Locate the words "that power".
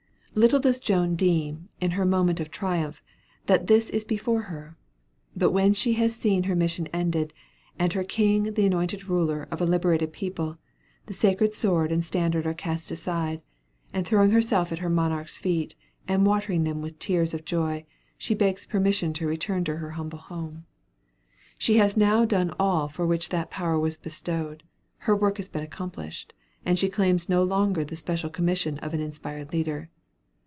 23.29-23.77